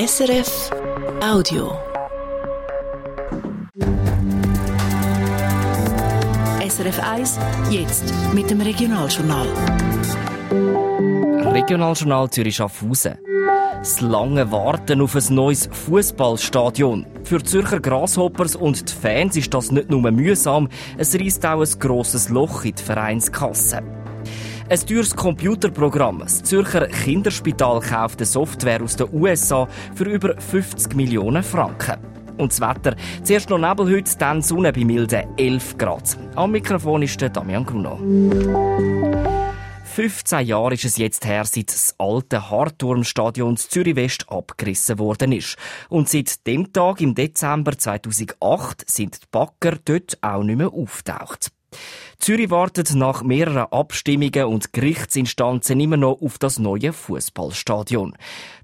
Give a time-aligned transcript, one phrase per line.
[0.00, 0.70] SRF
[1.20, 1.76] Audio.
[6.60, 7.38] SRF 1,
[7.68, 9.48] jetzt mit dem Regionaljournal.
[11.52, 13.18] Regionaljournal Zürich Schaffhausen.
[13.80, 17.04] Das lange Warten auf ein neues Fußballstadion.
[17.24, 21.60] Für die Zürcher Grasshoppers und die Fans ist das nicht nur mühsam, es reißt auch
[21.60, 23.82] ein grosses Loch in die Vereinskasse.
[24.70, 26.18] Ein teures Computerprogramm.
[26.18, 31.96] Das Zürcher Kinderspital kauft eine Software aus den USA für über 50 Millionen Franken.
[32.36, 32.94] Und das Wetter.
[33.22, 36.18] Zuerst noch Nebel heute, dann Sonne bei milden 11 Grad.
[36.34, 37.98] Am Mikrofon ist der Damian Gruno.
[39.84, 45.56] 15 Jahre ist es jetzt her, seit das alte Hartturmstadion Zürich West abgerissen worden ist.
[45.88, 51.52] Und seit dem Tag im Dezember 2008 sind die Backer dort auch nicht mehr auftaucht.
[52.18, 58.14] Zürich wartet nach mehreren Abstimmungen und Gerichtsinstanzen immer noch auf das neue Fußballstadion.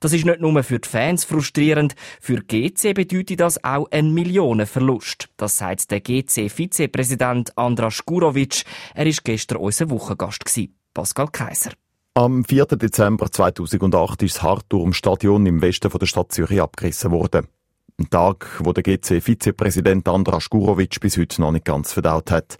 [0.00, 5.28] Das ist nicht nur für die Fans frustrierend, für GC bedeutet das auch einen Millionenverlust.
[5.36, 8.64] Das sagt der GC-Vizepräsident Andras Gurovic.
[8.94, 10.44] Er ist gestern unser Wochengast
[10.92, 11.70] Pascal Kaiser.
[12.14, 12.66] Am 4.
[12.66, 17.48] Dezember 2008 ist das Hartturmstadion im Westen der Stadt Zürich abgerissen worden.
[17.98, 22.58] Ein Tag, wo der GC-Vizepräsident Andras Gurovic bis heute noch nicht ganz verdaut hat.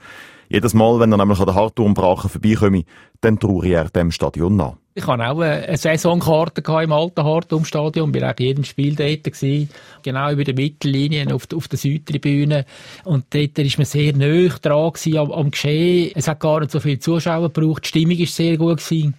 [0.54, 2.84] Jedes Mal, wenn er nämlich an der Hartturmbrache vorbeikomme,
[3.20, 4.74] dann traue er dem Stadion nach.
[4.94, 9.68] Ich hatte auch eine Saisonkarte im alten Hartturmstadion, bin auch jedem Spiel dort gewesen,
[10.04, 12.66] genau über der Mittellinie auf, auf der Südtribüne.
[13.02, 16.12] Und dort war man sehr nah dran am, am Geschehen.
[16.14, 19.14] Es hat gar nicht so viele Zuschauer gebraucht, die Stimmung war sehr gut gewesen.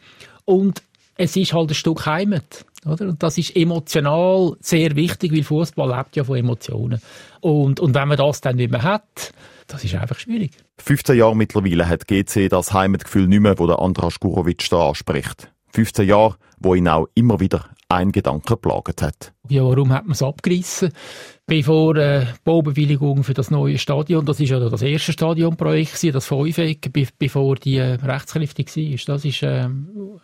[0.45, 0.83] Und
[1.17, 2.63] es ist halt ein Stück Heimat.
[2.85, 3.09] Oder?
[3.09, 7.01] Und das ist emotional sehr wichtig, weil Fußball lebt ja von Emotionen.
[7.41, 9.33] Und, und wenn man das dann nicht mehr hat,
[9.67, 10.51] das ist einfach schwierig.
[10.77, 15.51] 15 Jahre mittlerweile hat GC das Heimatgefühl nicht mehr, der Andras Gurovic da anspricht.
[15.73, 19.33] 15 Jahre, wo ihn auch immer wieder ein Gedanke plagt hat.
[19.47, 20.91] Ja, warum hat man es abgerissen?
[21.45, 26.91] Bevor äh, Baubewilligung für das neue Stadion, das ist ja das erste Stadionprojekt, das Fünfeck,
[26.91, 29.15] be bevor die äh, rechtskräftig war.
[29.15, 29.69] Das ist äh,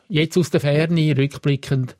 [0.09, 1.95] jetzt aus der Ferne, rückblickend,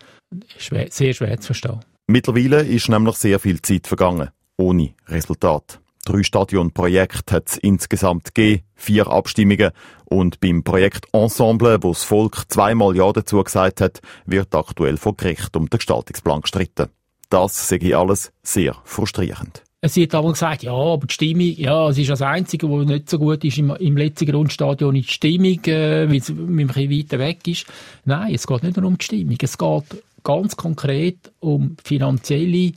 [0.58, 1.80] schwer, sehr schwer zu verstehen.
[2.08, 5.80] Mittlerweile ist nämlich sehr viel Zeit vergangen, ohne Resultat.
[6.06, 9.72] Drei Stadionprojekte hat es insgesamt gegeben, vier Abstimmungen.
[10.06, 15.16] Und beim Projekt Ensemble, wo das Volk zweimal Ja dazu gesagt hat, wird aktuell vor
[15.16, 16.88] Gericht um den Gestaltungsplan gestritten.
[17.30, 19.64] Das sehe ich alles sehr frustrierend.
[19.84, 23.10] Es wird aber gesagt, ja, aber die Stimmung, ja, es ist das Einzige, was nicht
[23.10, 26.92] so gut ist im, im letzten Grundstadion, ist die Stimmung, äh, weil es ein bisschen
[26.92, 27.66] weiter weg ist.
[28.06, 29.38] Nein, es geht nicht nur um die Stimmung.
[29.42, 32.74] Es geht ganz konkret um finanzielle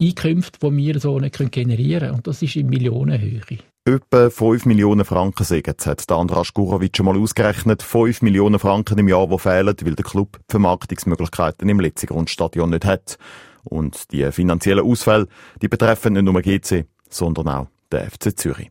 [0.00, 2.14] Einkünfte, die wir so nicht generieren können.
[2.14, 3.40] Und das ist in Millionenhöhe.
[3.84, 7.82] Etwa 5 Millionen Franken sagen, hat der Andras Gurovic mal ausgerechnet.
[7.82, 12.84] 5 Millionen Franken im Jahr, die fehlen, weil der Club Vermarktungsmöglichkeiten im letzten Grundstadion nicht
[12.84, 13.18] hat.
[13.64, 15.26] Und die finanziellen Ausfälle,
[15.62, 18.70] die betreffen nicht nur GC, sondern auch den FC Zürich.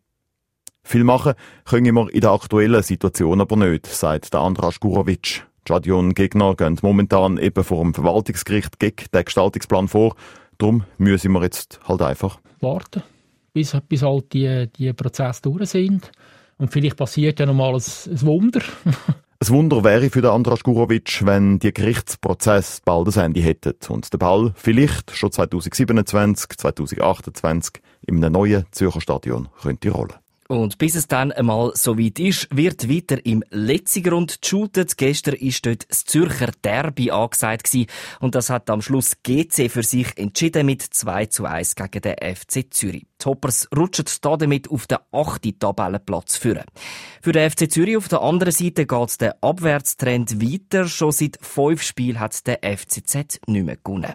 [0.83, 1.33] Viel machen
[1.65, 5.43] können wir in der aktuellen Situation aber nicht, sagt der Andras Gurovic.
[5.67, 10.15] Die Stadion-Gegner gehen momentan eben vor dem Verwaltungsgericht gegen den Gestaltungsplan vor
[10.57, 13.03] Darum müssen wir jetzt halt einfach warten,
[13.53, 16.11] bis, bis halt die, die Prozesse durch sind.
[16.57, 18.61] Und vielleicht passiert ja noch mal ein, ein Wunder.
[19.39, 24.11] Ein Wunder wäre für den Andras Gurovic, wenn die Gerichtsprozesse bald ein Ende hätten und
[24.11, 30.15] der Ball vielleicht schon 2027, 2028 in einem neuen Zürcher Stadion könnte rollen.
[30.47, 34.97] Und bis es dann einmal so weit ist, wird weiter im Letzigrund geshootet.
[34.97, 37.87] Gestern ist dort das Zürcher Derby angesagt gewesen.
[38.19, 42.35] Und das hat am Schluss GC für sich entschieden mit 2 zu 1 gegen den
[42.35, 43.05] FC Zürich.
[43.21, 46.63] Die Hoppers rutschen da damit auf den achten Tabellenplatz führen.
[47.21, 50.87] Für den FC Zürich auf der anderen Seite geht der Abwärtstrend weiter.
[50.87, 54.13] Schon seit fünf Spielen hat der FCZ nicht mehr gewonnen.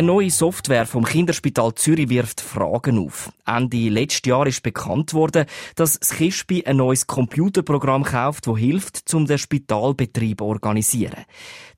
[0.00, 3.30] Eine neue Software vom Kinderspital Zürich wirft Fragen auf.
[3.44, 5.44] Ende letzten Jahr ist bekannt worden,
[5.74, 11.26] dass das Kispi ein neues Computerprogramm kauft, das hilft, um den Spitalbetrieb zu organisieren.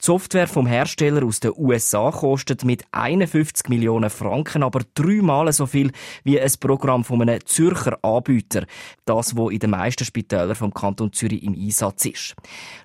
[0.01, 5.67] Die Software vom Hersteller aus den USA kostet mit 51 Millionen Franken aber dreimal so
[5.67, 5.91] viel
[6.23, 8.67] wie ein Programm von einem Zürcher Anbieter.
[9.05, 12.35] Das, wo in den meisten Spitälern vom Kanton Zürich im Einsatz ist.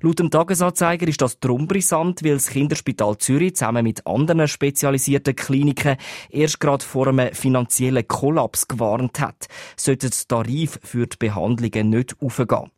[0.01, 5.26] Laut dem Tagesanzeiger ist das drum brisant, weil das Kinderspital Zürich zusammen mit anderen spezialisierten
[5.35, 5.97] Kliniken
[6.29, 12.15] erst gerade vor einem finanziellen Kollaps gewarnt hat, sollten die Tarif für die Behandlungen nicht
[12.21, 12.71] aufgehen.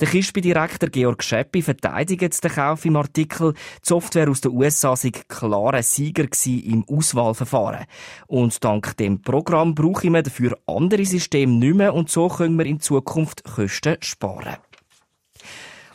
[0.00, 5.10] Der Kispi-Direktor Georg Scheppi verteidigt den Kauf im Artikel, die Software aus den USA sei
[5.28, 7.84] klarer Sieger im Auswahlverfahren.
[8.26, 12.66] Und dank dem Programm brauchen wir dafür andere Systeme nicht mehr und so können wir
[12.66, 14.56] in Zukunft Kosten sparen.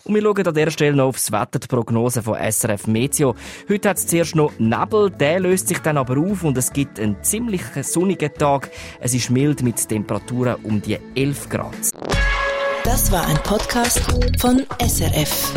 [0.05, 3.35] Und wir schauen an dieser Stelle noch auf das Wetter, die Prognose von SRF Meteo.
[3.67, 6.99] Heute hat es zuerst noch Nebel, der löst sich dann aber auf und es gibt
[6.99, 8.69] einen ziemlich sonnigen Tag.
[8.99, 11.73] Es ist mild mit Temperaturen um die 11 Grad.
[12.83, 13.99] Das war ein Podcast
[14.39, 15.53] von SRF.